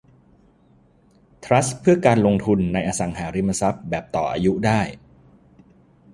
[1.43, 4.81] ทรัสต์เพื่อการลงทุนในอสังหาริมทรัพย์แบบต่ออายุได้